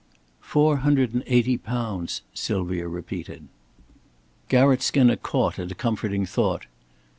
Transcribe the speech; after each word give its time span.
"Four 0.41 0.77
hundred 0.77 1.13
and 1.13 1.23
eighty 1.27 1.59
pounds," 1.59 2.23
Sylvia 2.33 2.87
repeated. 2.87 3.47
Garratt 4.49 4.81
Skinner 4.81 5.15
caught 5.17 5.59
at 5.59 5.71
a 5.71 5.75
comforting 5.75 6.25
thought. 6.25 6.65